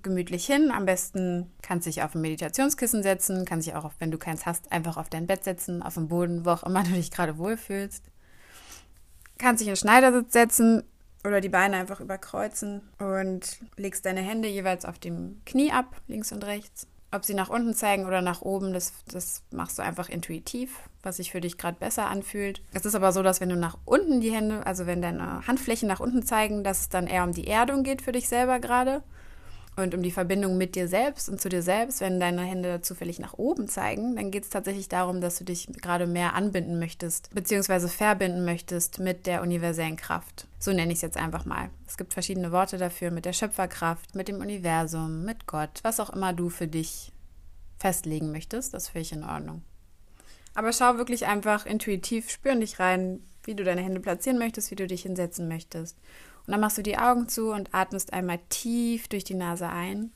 gemütlich 0.01 0.48
hin. 0.48 0.71
Am 0.71 0.88
besten 0.88 1.51
kannst 1.62 1.86
du 1.86 1.92
dich 1.92 2.01
auf 2.01 2.16
ein 2.16 2.21
Meditationskissen 2.21 3.04
setzen, 3.04 3.45
kannst 3.45 3.68
dich 3.68 3.75
auch, 3.75 3.92
wenn 4.00 4.10
du 4.10 4.18
keins 4.18 4.48
hast, 4.48 4.71
einfach 4.71 4.98
auf 4.98 5.12
dein 5.12 5.27
Bett 5.27 5.44
setzen, 5.44 5.83
auf 5.83 5.94
dem 5.94 6.07
Boden, 6.07 6.45
wo 6.45 6.50
auch 6.50 6.63
immer 6.63 6.81
du 6.81 6.94
dich 6.94 7.12
gerade 7.12 7.38
wohlfühlst. 7.38 8.06
Kannst 9.38 9.62
dich 9.62 9.68
in 9.68 9.75
den 9.75 9.80
Schneidersitz 9.80 10.33
setzen, 10.33 10.83
oder 11.25 11.42
die 11.42 11.50
Beine 11.50 11.77
einfach 11.77 12.00
überkreuzen 12.00 12.81
und 13.00 13.60
legst 13.75 14.06
deine 14.06 14.21
Hände 14.21 14.48
jeweils 14.48 14.86
auf 14.86 15.00
dem 15.00 15.42
Knie 15.45 15.71
ab, 15.71 15.95
links 16.07 16.31
und 16.31 16.45
rechts. 16.45 16.88
Ob 17.12 17.25
sie 17.25 17.33
nach 17.33 17.50
unten 17.50 17.74
zeigen 17.74 18.06
oder 18.06 18.21
nach 18.21 18.42
oben, 18.42 18.71
das, 18.71 18.94
das 19.12 19.42
machst 19.50 19.80
du 19.80 19.81
einfach 19.81 20.10
intuitiv, 20.10 20.77
was 21.01 21.18
sich 21.18 21.31
für 21.31 21.42
dich 21.42 21.57
gerade 21.57 21.78
besser 21.80 22.07
anfühlt. 22.07 22.61
Es 22.71 22.85
ist 22.85 22.94
aber 22.94 23.11
so, 23.11 23.23
dass 23.23 23.42
wenn 23.42 23.49
du 23.49 23.56
nach 23.56 23.78
unten 23.85 24.21
die 24.21 24.31
Hände, 24.31 24.64
also 24.66 24.85
wenn 24.85 25.02
deine 25.02 25.47
Handflächen 25.47 25.88
nach 25.88 25.99
unten 25.99 26.21
zeigen, 26.21 26.64
dass 26.64 26.81
es 26.81 26.90
dann 26.90 27.07
eher 27.07 27.23
um 27.23 27.31
die 27.33 27.47
Erdung 27.47 27.81
geht 27.81 28.04
für 28.04 28.11
dich 28.11 28.30
selber 28.30 28.59
gerade 28.59 29.02
und 29.83 29.95
um 29.95 30.04
die 30.04 30.12
Verbindung 30.12 30.57
mit 30.57 30.76
dir 30.76 30.88
selbst 30.88 31.30
und 31.30 31.42
zu 31.42 31.50
dir 31.50 31.62
selbst, 31.62 32.02
wenn 32.02 32.19
deine 32.19 32.42
Hände 32.42 32.81
zufällig 32.81 33.19
nach 33.19 33.33
oben 33.33 33.68
zeigen, 33.68 34.16
dann 34.16 34.31
geht 34.31 34.44
es 34.44 34.50
tatsächlich 34.50 34.90
darum, 34.90 35.21
dass 35.21 35.38
du 35.38 35.44
dich 35.44 35.68
gerade 35.81 36.07
mehr 36.07 36.33
anbinden 36.33 36.80
möchtest, 36.80 37.33
beziehungsweise 37.33 37.88
verbinden 37.88 38.45
möchtest 38.45 39.00
mit 39.00 39.26
der 39.26 39.42
universellen 39.42 39.95
Kraft. 39.95 40.48
So 40.59 40.71
nenne 40.71 40.92
ich 40.92 40.98
es 40.98 41.04
jetzt 41.04 41.18
einfach 41.18 41.45
mal. 41.45 41.69
Es 41.88 41.98
gibt 41.98 42.14
verschiedene 42.14 42.52
Worte 42.52 42.78
dafür, 42.78 43.12
mit 43.12 43.26
der 43.26 43.33
Schöpferkraft, 43.33 44.16
mit 44.16 44.28
dem 44.28 44.42
Universum, 44.42 45.24
mit 45.24 45.48
Gott, 45.48 45.80
was 45.83 46.00
auch 46.00 46.09
immer 46.09 46.33
du 46.33 46.50
für 46.50 46.68
dich 46.68 47.12
festlegen 47.78 48.31
möchtest, 48.31 48.74
das 48.74 48.90
finde 48.90 49.02
ich 49.02 49.12
in 49.14 49.24
Ordnung. 49.24 49.64
Aber 50.54 50.74
schau 50.74 50.98
wirklich 50.98 51.26
einfach 51.26 51.66
intuitiv, 51.66 52.30
spür 52.30 52.52
in 52.52 52.62
dich 52.62 52.80
rein, 52.80 53.21
wie 53.44 53.56
du 53.56 53.64
deine 53.64 53.81
Hände 53.81 54.00
platzieren 54.00 54.38
möchtest, 54.38 54.71
wie 54.71 54.76
du 54.76 54.88
dich 54.88 55.04
hinsetzen 55.04 55.48
möchtest. 55.48 55.98
Und 56.50 56.54
dann 56.54 56.62
machst 56.62 56.80
du 56.80 56.82
die 56.82 56.98
Augen 56.98 57.30
zu 57.30 57.52
und 57.52 57.76
atmest 57.76 58.12
einmal 58.12 58.40
tief 58.50 59.08
durch 59.08 59.24
die 59.24 59.36
Nase 59.36 59.70
ein. 59.70 60.12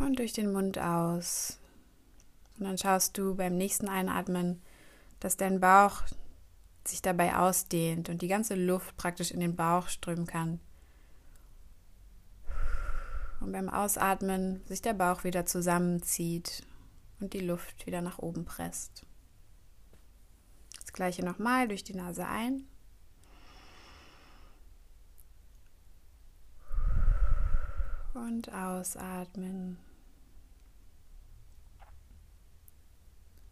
Und 0.00 0.18
durch 0.18 0.32
den 0.32 0.50
Mund 0.50 0.78
aus. 0.78 1.58
Und 2.58 2.64
dann 2.64 2.78
schaust 2.78 3.18
du 3.18 3.34
beim 3.34 3.58
nächsten 3.58 3.86
Einatmen, 3.86 4.62
dass 5.20 5.36
dein 5.36 5.60
Bauch 5.60 6.04
sich 6.86 7.02
dabei 7.02 7.36
ausdehnt 7.36 8.08
und 8.08 8.22
die 8.22 8.28
ganze 8.28 8.54
Luft 8.54 8.96
praktisch 8.96 9.30
in 9.30 9.40
den 9.40 9.54
Bauch 9.54 9.88
strömen 9.88 10.26
kann. 10.26 10.58
Und 13.40 13.52
beim 13.52 13.68
Ausatmen 13.68 14.62
sich 14.64 14.80
der 14.80 14.94
Bauch 14.94 15.24
wieder 15.24 15.44
zusammenzieht 15.44 16.62
und 17.20 17.34
die 17.34 17.40
Luft 17.40 17.84
wieder 17.84 18.00
nach 18.00 18.20
oben 18.20 18.46
presst. 18.46 19.04
Gleiche 20.92 21.24
nochmal 21.24 21.68
durch 21.68 21.84
die 21.84 21.94
Nase 21.94 22.26
ein. 22.26 22.66
Und 28.14 28.52
ausatmen. 28.52 29.78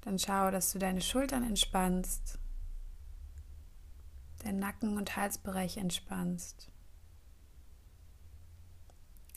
Dann 0.02 0.18
schau, 0.18 0.50
dass 0.50 0.72
du 0.72 0.78
deine 0.78 1.00
Schultern 1.00 1.44
entspannst, 1.44 2.38
deinen 4.42 4.58
Nacken- 4.58 4.96
und 4.96 5.16
Halsbereich 5.16 5.76
entspannst, 5.76 6.70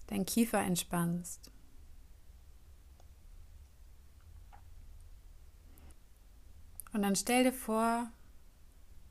dein 0.07 0.25
Kiefer 0.25 0.59
entspannst. 0.59 1.52
Und 6.93 7.01
dann 7.01 7.15
stell 7.15 7.43
dir 7.43 7.53
vor, 7.53 8.07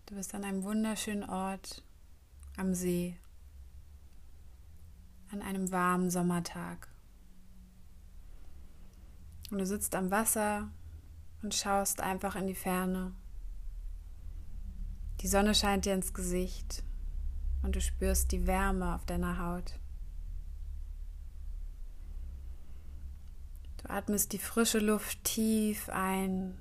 du 0.06 0.14
bist 0.14 0.34
an 0.34 0.44
einem 0.44 0.62
wunderschönen 0.62 1.28
Ort 1.28 1.82
am 2.56 2.74
See, 2.74 3.16
an 5.32 5.42
einem 5.42 5.72
warmen 5.72 6.08
Sommertag. 6.08 6.88
Und 9.50 9.58
du 9.58 9.66
sitzt 9.66 9.96
am 9.96 10.12
Wasser 10.12 10.70
und 11.42 11.54
schaust 11.54 12.00
einfach 12.00 12.36
in 12.36 12.46
die 12.46 12.54
Ferne. 12.54 13.12
Die 15.20 15.26
Sonne 15.28 15.54
scheint 15.54 15.84
dir 15.84 15.94
ins 15.94 16.14
Gesicht 16.14 16.84
und 17.62 17.74
du 17.74 17.80
spürst 17.80 18.30
die 18.30 18.46
Wärme 18.46 18.94
auf 18.94 19.04
deiner 19.06 19.38
Haut. 19.38 19.78
Du 23.82 23.90
atmest 23.90 24.32
die 24.32 24.38
frische 24.38 24.78
Luft 24.78 25.24
tief 25.24 25.88
ein 25.88 26.60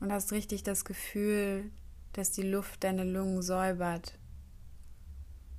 und 0.00 0.12
hast 0.12 0.32
richtig 0.32 0.62
das 0.62 0.84
Gefühl, 0.84 1.70
dass 2.12 2.32
die 2.32 2.42
Luft 2.42 2.84
deine 2.84 3.04
Lungen 3.04 3.42
säubert. 3.42 4.18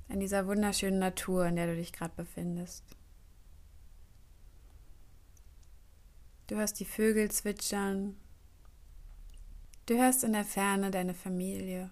In 0.08 0.20
dieser 0.20 0.46
wunderschönen 0.46 0.98
Natur, 0.98 1.46
in 1.46 1.56
der 1.56 1.66
du 1.66 1.76
dich 1.76 1.92
gerade 1.92 2.14
befindest. 2.16 2.84
Du 6.46 6.56
hörst 6.56 6.80
die 6.80 6.86
Vögel 6.86 7.30
zwitschern. 7.30 8.16
Du 9.84 9.98
hörst 9.98 10.24
in 10.24 10.32
der 10.32 10.44
Ferne 10.44 10.90
deine 10.90 11.14
Familie, 11.14 11.90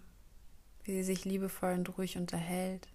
wie 0.84 0.92
sie 0.92 1.04
sich 1.04 1.24
liebevoll 1.24 1.74
und 1.74 1.98
ruhig 1.98 2.16
unterhält. 2.16 2.88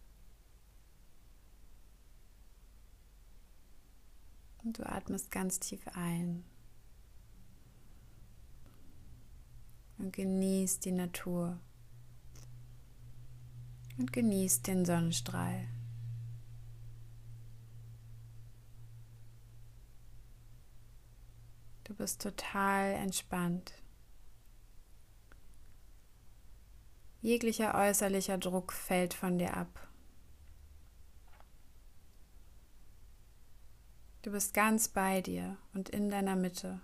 Und 4.64 4.80
du 4.80 4.84
atmest 4.88 5.32
ganz 5.32 5.60
tief 5.60 5.88
ein. 5.94 6.44
Und 10.02 10.14
genießt 10.14 10.84
die 10.84 10.92
Natur 10.92 11.60
und 13.98 14.12
genießt 14.12 14.66
den 14.66 14.84
Sonnenstrahl. 14.84 15.68
Du 21.84 21.94
bist 21.94 22.22
total 22.22 22.94
entspannt. 22.94 23.74
Jeglicher 27.22 27.76
äußerlicher 27.76 28.40
Druck 28.40 28.74
fällt 28.74 29.14
von 29.14 29.38
dir 29.38 29.56
ab. 29.56 29.88
Du 34.24 34.32
bist 34.32 34.54
ganz 34.56 34.88
bei 34.88 35.22
dir 35.22 35.58
und 35.74 35.90
in 35.90 36.10
deiner 36.10 36.36
Mitte. 36.36 36.82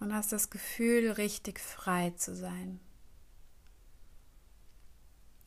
Und 0.00 0.14
hast 0.14 0.32
das 0.32 0.50
Gefühl, 0.50 1.10
richtig 1.12 1.60
frei 1.60 2.10
zu 2.10 2.34
sein. 2.34 2.80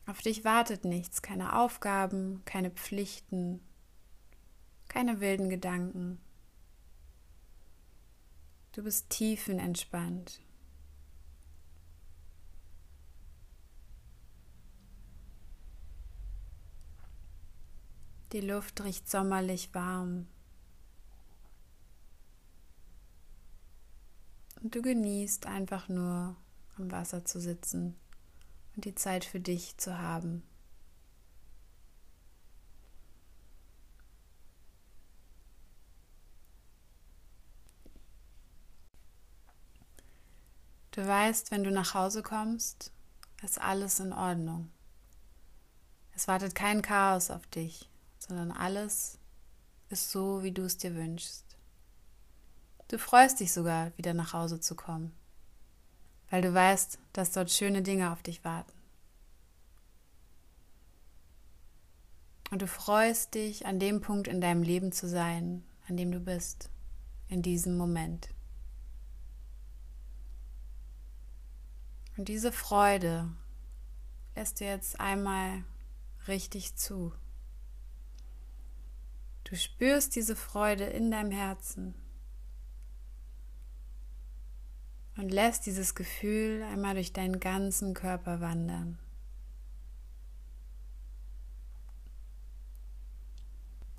Auf 0.06 0.20
dich 0.20 0.44
wartet 0.44 0.84
nichts, 0.84 1.22
keine 1.22 1.58
Aufgaben, 1.58 2.42
keine 2.44 2.70
Pflichten, 2.70 3.60
keine 4.88 5.20
wilden 5.20 5.48
Gedanken. 5.48 6.20
Du 8.72 8.82
bist 8.82 9.10
tiefenentspannt. 9.10 10.40
Die 18.32 18.40
Luft 18.40 18.82
riecht 18.82 19.10
sommerlich 19.10 19.74
warm. 19.74 20.26
Und 24.62 24.76
du 24.76 24.82
genießt 24.82 25.46
einfach 25.46 25.88
nur 25.88 26.36
am 26.76 26.90
Wasser 26.92 27.24
zu 27.24 27.40
sitzen 27.40 27.96
und 28.76 28.84
die 28.84 28.94
Zeit 28.94 29.24
für 29.24 29.40
dich 29.40 29.76
zu 29.76 29.98
haben. 29.98 30.44
Du 40.92 41.04
weißt, 41.06 41.50
wenn 41.50 41.64
du 41.64 41.70
nach 41.70 41.94
Hause 41.94 42.22
kommst, 42.22 42.92
ist 43.42 43.60
alles 43.60 43.98
in 43.98 44.12
Ordnung. 44.12 44.70
Es 46.14 46.28
wartet 46.28 46.54
kein 46.54 46.82
Chaos 46.82 47.30
auf 47.30 47.46
dich, 47.46 47.88
sondern 48.18 48.52
alles 48.52 49.18
ist 49.88 50.10
so, 50.10 50.42
wie 50.42 50.52
du 50.52 50.62
es 50.62 50.76
dir 50.76 50.94
wünschst. 50.94 51.51
Du 52.92 52.98
freust 52.98 53.40
dich 53.40 53.54
sogar, 53.54 53.96
wieder 53.96 54.12
nach 54.12 54.34
Hause 54.34 54.60
zu 54.60 54.74
kommen, 54.74 55.14
weil 56.28 56.42
du 56.42 56.52
weißt, 56.52 56.98
dass 57.14 57.32
dort 57.32 57.50
schöne 57.50 57.80
Dinge 57.80 58.12
auf 58.12 58.22
dich 58.22 58.44
warten. 58.44 58.78
Und 62.50 62.60
du 62.60 62.66
freust 62.66 63.32
dich, 63.32 63.64
an 63.64 63.78
dem 63.78 64.02
Punkt 64.02 64.28
in 64.28 64.42
deinem 64.42 64.62
Leben 64.62 64.92
zu 64.92 65.08
sein, 65.08 65.64
an 65.88 65.96
dem 65.96 66.12
du 66.12 66.20
bist, 66.20 66.68
in 67.28 67.40
diesem 67.40 67.78
Moment. 67.78 68.28
Und 72.18 72.28
diese 72.28 72.52
Freude 72.52 73.26
lässt 74.36 74.60
du 74.60 74.66
jetzt 74.66 75.00
einmal 75.00 75.64
richtig 76.28 76.76
zu. 76.76 77.14
Du 79.44 79.56
spürst 79.56 80.14
diese 80.14 80.36
Freude 80.36 80.84
in 80.84 81.10
deinem 81.10 81.30
Herzen 81.30 81.94
und 85.16 85.30
lässt 85.30 85.66
dieses 85.66 85.94
Gefühl 85.94 86.62
einmal 86.62 86.94
durch 86.94 87.12
deinen 87.12 87.38
ganzen 87.40 87.94
Körper 87.94 88.40
wandern. 88.40 88.98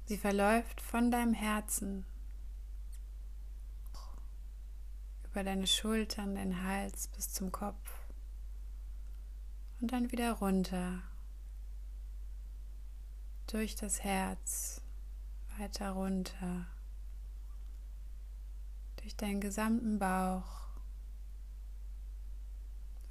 Sie 0.05 0.17
verläuft 0.17 0.81
von 0.81 1.11
deinem 1.11 1.33
Herzen 1.33 2.05
über 5.31 5.43
deine 5.43 5.65
Schultern, 5.65 6.35
deinen 6.35 6.63
Hals 6.63 7.07
bis 7.07 7.31
zum 7.31 7.51
Kopf 7.51 7.99
und 9.81 9.91
dann 9.91 10.11
wieder 10.11 10.33
runter 10.33 11.01
durch 13.47 13.75
das 13.75 14.03
Herz, 14.03 14.81
weiter 15.57 15.91
runter, 15.91 16.67
durch 18.97 19.15
deinen 19.15 19.41
gesamten 19.41 19.99
Bauch 19.99 20.62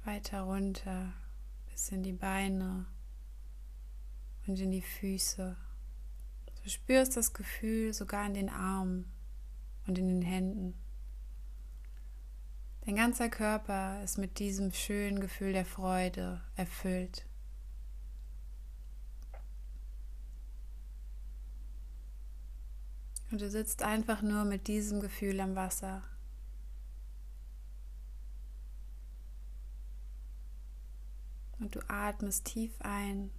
weiter 0.05 0.41
runter 0.41 1.13
bis 1.71 1.89
in 1.89 2.03
die 2.03 2.13
Beine 2.13 2.85
und 4.47 4.59
in 4.59 4.71
die 4.71 4.81
Füße. 4.81 5.55
Du 6.63 6.69
spürst 6.69 7.17
das 7.17 7.33
Gefühl 7.33 7.93
sogar 7.93 8.25
in 8.25 8.33
den 8.33 8.49
Armen 8.49 9.11
und 9.87 9.97
in 9.97 10.07
den 10.07 10.21
Händen. 10.21 10.73
Dein 12.85 12.95
ganzer 12.95 13.29
Körper 13.29 14.03
ist 14.03 14.17
mit 14.17 14.39
diesem 14.39 14.73
schönen 14.73 15.21
Gefühl 15.21 15.53
der 15.53 15.65
Freude 15.65 16.41
erfüllt. 16.55 17.25
Und 23.31 23.41
du 23.41 23.49
sitzt 23.49 23.81
einfach 23.81 24.21
nur 24.21 24.45
mit 24.45 24.67
diesem 24.67 24.99
Gefühl 24.99 25.39
am 25.39 25.55
Wasser. 25.55 26.03
Du 31.73 31.79
atmest 31.89 32.45
tief 32.45 32.71
ein. 32.81 33.31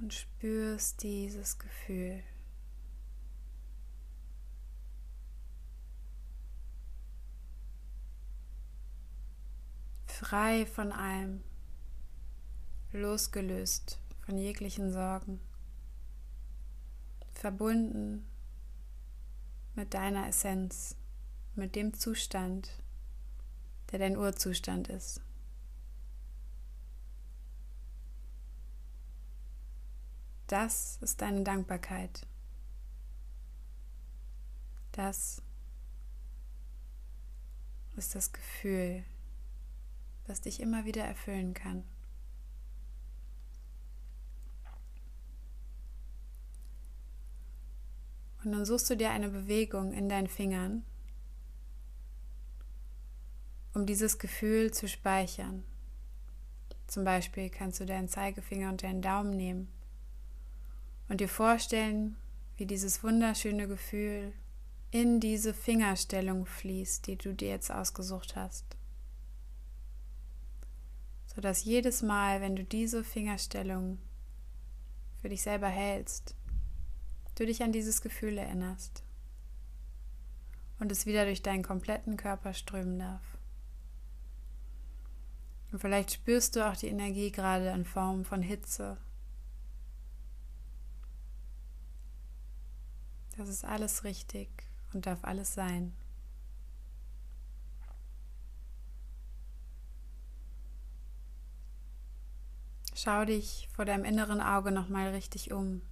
Und 0.00 0.14
spürst 0.14 1.02
dieses 1.02 1.58
Gefühl. 1.58 2.22
Frei 10.06 10.66
von 10.66 10.92
allem, 10.92 11.42
losgelöst 12.92 14.00
von 14.24 14.36
jeglichen 14.36 14.92
Sorgen, 14.92 15.40
verbunden 17.34 18.26
mit 19.74 19.94
deiner 19.94 20.26
Essenz, 20.28 20.96
mit 21.54 21.76
dem 21.76 21.94
Zustand, 21.94 22.82
der 23.90 23.98
dein 23.98 24.16
Urzustand 24.16 24.88
ist. 24.88 25.20
Das 30.48 30.98
ist 31.02 31.20
deine 31.20 31.42
Dankbarkeit. 31.42 32.26
Das 34.92 35.42
ist 37.96 38.14
das 38.14 38.32
Gefühl, 38.32 39.04
was 40.26 40.40
dich 40.40 40.60
immer 40.60 40.84
wieder 40.84 41.04
erfüllen 41.04 41.54
kann. 41.54 41.84
Und 48.44 48.52
dann 48.52 48.64
suchst 48.64 48.88
du 48.88 48.96
dir 48.96 49.10
eine 49.10 49.28
Bewegung 49.28 49.92
in 49.92 50.08
deinen 50.08 50.28
Fingern, 50.28 50.84
um 53.78 53.86
dieses 53.86 54.18
Gefühl 54.18 54.72
zu 54.72 54.88
speichern. 54.88 55.62
Zum 56.88 57.04
Beispiel 57.04 57.48
kannst 57.48 57.78
du 57.78 57.86
deinen 57.86 58.08
Zeigefinger 58.08 58.70
und 58.70 58.82
deinen 58.82 59.02
Daumen 59.02 59.36
nehmen 59.36 59.68
und 61.08 61.20
dir 61.20 61.28
vorstellen, 61.28 62.16
wie 62.56 62.66
dieses 62.66 63.04
wunderschöne 63.04 63.68
Gefühl 63.68 64.32
in 64.90 65.20
diese 65.20 65.54
Fingerstellung 65.54 66.44
fließt, 66.44 67.06
die 67.06 67.16
du 67.16 67.32
dir 67.34 67.50
jetzt 67.50 67.70
ausgesucht 67.70 68.34
hast. 68.34 68.64
Sodass 71.32 71.64
jedes 71.64 72.02
Mal, 72.02 72.40
wenn 72.40 72.56
du 72.56 72.64
diese 72.64 73.04
Fingerstellung 73.04 73.98
für 75.22 75.28
dich 75.28 75.42
selber 75.42 75.68
hältst, 75.68 76.34
du 77.36 77.46
dich 77.46 77.62
an 77.62 77.70
dieses 77.70 78.02
Gefühl 78.02 78.38
erinnerst 78.38 79.04
und 80.80 80.90
es 80.90 81.06
wieder 81.06 81.26
durch 81.26 81.42
deinen 81.42 81.62
kompletten 81.62 82.16
Körper 82.16 82.54
strömen 82.54 82.98
darf. 82.98 83.37
Und 85.70 85.80
vielleicht 85.80 86.12
spürst 86.12 86.56
du 86.56 86.66
auch 86.66 86.76
die 86.76 86.88
Energie 86.88 87.30
gerade 87.30 87.68
in 87.68 87.84
Form 87.84 88.24
von 88.24 88.42
Hitze. 88.42 88.96
Das 93.36 93.48
ist 93.48 93.64
alles 93.64 94.02
richtig 94.02 94.48
und 94.92 95.06
darf 95.06 95.22
alles 95.22 95.54
sein. 95.54 95.94
Schau 103.00 103.24
dich 103.24 103.68
vor 103.72 103.84
deinem 103.84 104.04
inneren 104.04 104.40
Auge 104.40 104.72
nochmal 104.72 105.10
richtig 105.10 105.52
um. 105.52 105.82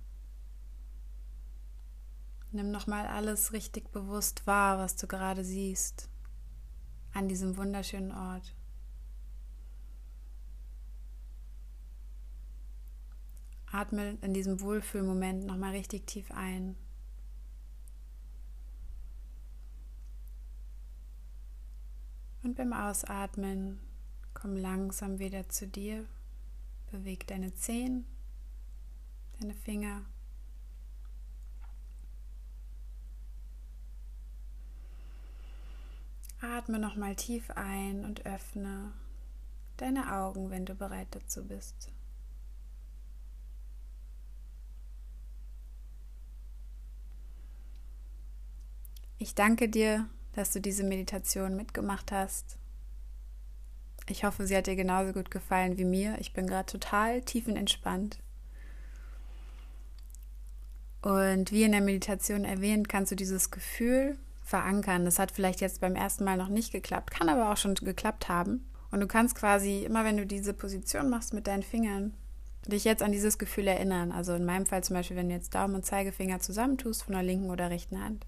Nimm 2.51 2.73
nochmal 2.73 3.07
alles 3.07 3.53
richtig 3.53 3.93
bewusst 3.93 4.45
wahr, 4.49 4.79
was 4.79 4.97
du 4.97 5.07
gerade 5.07 5.45
siehst 5.45 6.09
an 7.13 7.29
diesem 7.29 7.57
wunderschönen 7.57 8.11
Ort. 8.11 8.56
Atme 13.77 14.17
in 14.23 14.33
diesem 14.33 14.61
Wohlfühlmoment 14.61 15.45
nochmal 15.45 15.73
richtig 15.73 16.07
tief 16.07 16.31
ein. 16.31 16.77
Und 22.43 22.57
beim 22.57 22.73
Ausatmen 22.73 23.79
komm 24.33 24.57
langsam 24.57 25.19
wieder 25.19 25.49
zu 25.49 25.67
dir. 25.67 26.07
Beweg 26.91 27.27
deine 27.27 27.55
Zehen, 27.55 28.07
deine 29.41 29.55
Finger. 29.55 30.03
Atme 36.41 36.79
nochmal 36.79 37.17
tief 37.17 37.51
ein 37.51 38.05
und 38.05 38.25
öffne 38.25 38.93
deine 39.77 40.15
Augen, 40.15 40.51
wenn 40.51 40.65
du 40.65 40.75
bereit 40.75 41.09
dazu 41.11 41.45
bist. 41.45 41.91
Ich 49.19 49.35
danke 49.35 49.69
dir 49.69 50.07
dass 50.37 50.53
du 50.53 50.61
diese 50.61 50.85
Meditation 50.85 51.57
mitgemacht 51.57 52.13
hast. 52.13 52.59
Ich 54.09 54.23
hoffe, 54.23 54.47
sie 54.47 54.57
hat 54.57 54.69
dir 54.69 54.77
genauso 54.77 55.13
gut 55.13 55.31
gefallen 55.31 55.79
wie 55.79 55.85
mir. 55.85 56.17
Ich 56.21 56.33
bin 56.33 56.47
gerade 56.47 56.71
total 56.71 57.23
tiefenentspannt. 57.23 58.19
Und 61.03 61.51
wie 61.51 61.65
in 61.65 61.73
der 61.73 61.81
Meditation 61.81 62.45
erwähnt, 62.45 62.89
kannst 62.89 63.11
du 63.11 63.17
dieses 63.17 63.51
Gefühl 63.51 64.19
verankern. 64.43 65.05
Das 65.05 65.19
hat 65.19 65.33
vielleicht 65.33 65.61
jetzt 65.61 65.81
beim 65.81 65.97
ersten 65.97 66.25
Mal 66.25 66.37
noch 66.37 66.49
nicht 66.49 66.71
geklappt, 66.71 67.11
kann 67.11 67.29
aber 67.29 67.51
auch 67.51 67.57
schon 67.57 67.75
geklappt 67.75 68.29
haben. 68.29 68.69
Und 68.91 69.01
du 69.01 69.07
kannst 69.07 69.35
quasi 69.35 69.85
immer, 69.85 70.05
wenn 70.05 70.17
du 70.17 70.27
diese 70.27 70.53
Position 70.53 71.09
machst 71.09 71.35
mit 71.35 71.47
deinen 71.47 71.63
Fingern, 71.63 72.15
dich 72.67 72.85
jetzt 72.85 73.03
an 73.03 73.13
dieses 73.13 73.39
Gefühl 73.39 73.67
erinnern. 73.67 74.13
Also 74.13 74.35
in 74.35 74.45
meinem 74.45 74.67
Fall 74.67 74.85
zum 74.85 74.95
Beispiel, 74.95 75.17
wenn 75.17 75.29
du 75.29 75.35
jetzt 75.35 75.55
Daumen 75.55 75.77
und 75.77 75.87
Zeigefinger 75.87 76.41
zusammentust 76.41 77.05
von 77.05 77.15
der 77.15 77.23
linken 77.23 77.51
oder 77.51 77.71
rechten 77.71 78.03
Hand 78.03 78.27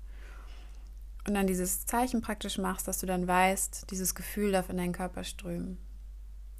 und 1.28 1.34
dann 1.34 1.46
dieses 1.46 1.86
Zeichen 1.86 2.22
praktisch 2.22 2.58
machst, 2.58 2.88
dass 2.88 2.98
du 2.98 3.06
dann 3.06 3.26
weißt, 3.26 3.90
dieses 3.90 4.14
Gefühl 4.14 4.52
darf 4.52 4.70
in 4.70 4.78
deinen 4.78 4.92
Körper 4.92 5.24
strömen. 5.24 5.78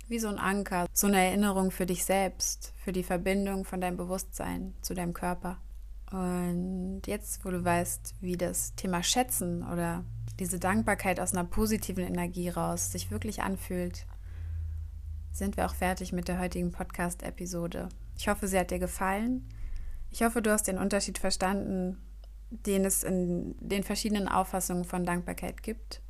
Wie 0.07 0.19
so 0.19 0.29
ein 0.29 0.39
Anker, 0.39 0.87
so 0.93 1.07
eine 1.07 1.25
Erinnerung 1.25 1.71
für 1.71 1.87
dich 1.87 2.05
selbst, 2.05 2.73
für 2.77 2.93
die 2.93 3.03
Verbindung 3.03 3.65
von 3.65 3.81
deinem 3.81 3.97
Bewusstsein 3.97 4.75
zu 4.81 4.95
deinem 4.95 5.15
Körper. 5.15 5.59
Und 6.11 7.03
jetzt, 7.07 7.45
wo 7.45 7.51
du 7.51 7.65
weißt, 7.65 8.15
wie 8.21 8.37
das 8.37 8.75
Thema 8.75 9.03
Schätzen 9.03 9.63
oder 9.67 10.05
diese 10.39 10.59
Dankbarkeit 10.59 11.21
aus 11.21 11.33
einer 11.33 11.45
positiven 11.45 12.05
Energie 12.05 12.49
raus 12.49 12.93
sich 12.93 13.11
wirklich 13.11 13.43
anfühlt, 13.43 14.07
sind 15.33 15.57
wir 15.57 15.67
auch 15.67 15.75
fertig 15.75 16.13
mit 16.13 16.29
der 16.29 16.39
heutigen 16.39 16.73
Podcast-Episode. 16.73 17.89
Ich 18.17 18.29
hoffe, 18.29 18.49
sie 18.49 18.59
hat 18.59 18.71
dir 18.71 18.79
gefallen. 18.79 19.47
Ich 20.11 20.23
hoffe, 20.23 20.41
du 20.41 20.51
hast 20.51 20.69
den 20.69 20.79
Unterschied 20.79 21.19
verstanden 21.19 21.99
den 22.51 22.85
es 22.85 23.03
in 23.05 23.55
den 23.61 23.83
verschiedenen 23.83 24.29
Auffassungen 24.29 24.85
von 24.85 25.05
Dankbarkeit 25.05 25.63
gibt. 25.63 26.01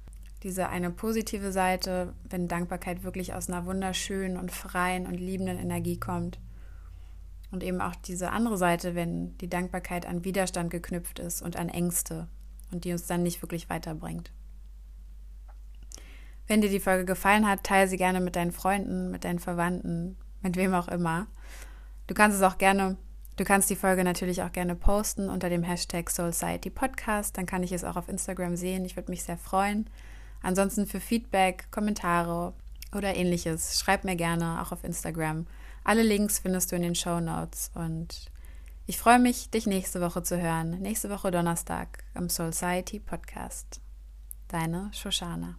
Diese 0.43 0.69
eine 0.69 0.91
positive 0.91 1.51
Seite, 1.51 2.15
wenn 2.29 2.47
Dankbarkeit 2.47 3.03
wirklich 3.03 3.35
aus 3.35 3.49
einer 3.49 3.67
wunderschönen 3.67 4.37
und 4.37 4.53
freien 4.53 5.07
und 5.07 5.15
liebenden 5.15 5.59
Energie 5.59 5.99
kommt. 5.99 6.39
Und 7.51 7.65
eben 7.65 7.81
auch 7.81 7.95
diese 7.97 8.31
andere 8.31 8.57
Seite, 8.57 8.95
wenn 8.95 9.37
die 9.39 9.49
Dankbarkeit 9.49 10.07
an 10.07 10.25
Widerstand 10.25 10.71
geknüpft 10.71 11.19
ist 11.19 11.43
und 11.43 11.57
an 11.57 11.69
Ängste 11.69 12.29
und 12.71 12.85
die 12.85 12.93
uns 12.93 13.07
dann 13.07 13.23
nicht 13.23 13.43
wirklich 13.43 13.69
weiterbringt. 13.69 14.33
Wenn 16.47 16.61
dir 16.61 16.71
die 16.71 16.81
Folge 16.81 17.05
gefallen 17.05 17.47
hat, 17.47 17.65
teile 17.65 17.89
sie 17.89 17.97
gerne 17.97 18.21
mit 18.21 18.37
deinen 18.37 18.53
Freunden, 18.53 19.11
mit 19.11 19.25
deinen 19.25 19.39
Verwandten, 19.39 20.17
mit 20.41 20.57
wem 20.57 20.73
auch 20.75 20.89
immer. 20.89 21.27
Du 22.07 22.15
kannst 22.15 22.37
es 22.37 22.43
auch 22.43 22.59
gerne 22.59 22.97
Du 23.39 23.45
kannst 23.45 23.71
die 23.71 23.77
Folge 23.77 24.03
natürlich 24.03 24.43
auch 24.43 24.51
gerne 24.51 24.75
posten 24.75 25.29
unter 25.29 25.49
dem 25.49 25.63
Hashtag 25.63 26.11
Soulciety 26.11 26.71
Podcast. 26.71 27.39
Dann 27.39 27.47
kann 27.47 27.63
ich 27.63 27.71
es 27.71 27.85
auch 27.85 27.95
auf 27.95 28.09
Instagram 28.09 28.57
sehen. 28.57 28.85
Ich 28.85 28.97
würde 28.97 29.13
mich 29.13 29.23
sehr 29.23 29.39
freuen. 29.39 29.89
Ansonsten 30.43 30.87
für 30.87 30.99
Feedback, 30.99 31.71
Kommentare 31.71 32.53
oder 32.93 33.15
ähnliches, 33.15 33.79
schreib 33.79 34.03
mir 34.03 34.17
gerne 34.17 34.61
auch 34.61 34.73
auf 34.73 34.83
Instagram. 34.83 35.47
Alle 35.85 36.03
Links 36.03 36.41
findest 36.41 36.73
du 36.73 36.77
in 36.77 36.83
den 36.83 36.97
Show 36.97 37.21
Notes. 37.21 37.71
Und 37.77 38.29
ich 38.87 38.99
freue 38.99 39.21
mich, 39.21 39.51
dich 39.51 39.69
nächste 39.69 40.01
Woche 40.01 40.25
zu 40.25 40.43
hören. 40.43 40.71
Nächste 40.81 41.09
Woche 41.09 41.31
Donnerstag 41.31 42.03
am 42.15 42.29
Soulciety 42.29 42.99
Podcast. 42.99 43.81
Deine 44.49 44.91
Shoshana. 44.93 45.55